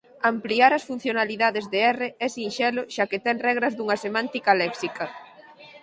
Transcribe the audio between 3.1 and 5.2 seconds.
que ten regras dunha semántica léxica.